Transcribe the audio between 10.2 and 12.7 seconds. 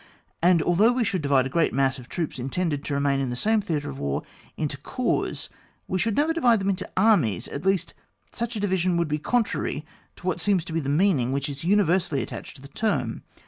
what seems to be the mean ing which is universally attached to the